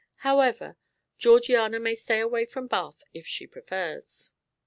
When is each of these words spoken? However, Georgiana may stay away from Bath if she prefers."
However, 0.25 0.77
Georgiana 1.19 1.79
may 1.79 1.93
stay 1.93 2.19
away 2.21 2.45
from 2.47 2.65
Bath 2.65 3.03
if 3.13 3.27
she 3.27 3.45
prefers." 3.45 4.31